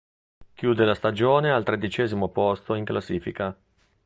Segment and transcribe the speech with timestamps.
[0.55, 3.55] Chiude la stagione al tredicesimo posto in classifica.